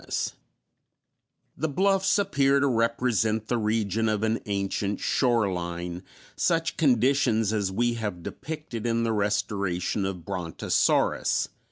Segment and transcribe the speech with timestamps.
[1.55, 6.01] ]The bluffs appear to represent the region of an ancient shoreline,
[6.35, 11.55] such conditions as we have depicted in the restoration of Brontosaurus (fig.